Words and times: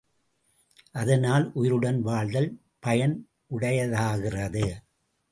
அதனால் 0.91 1.51
உயிருடன் 1.53 2.01
வாழ்தல் 2.01 2.59
பயனுடையதாகிறது. 2.85 4.63